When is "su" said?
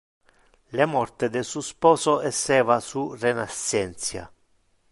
1.43-1.61, 2.81-3.13